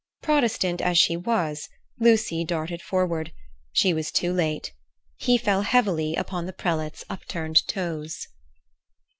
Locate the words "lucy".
1.99-2.43